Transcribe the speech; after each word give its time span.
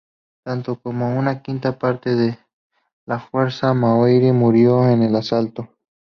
Tanto 0.43 0.77
como 0.81 1.15
una 1.15 1.43
quinta 1.43 1.77
parte 1.77 2.15
de 2.15 2.39
la 3.05 3.19
fuerza 3.19 3.75
maorí 3.75 4.31
murió 4.31 4.89
en 4.89 5.03
el 5.03 5.15
asalto. 5.15 5.69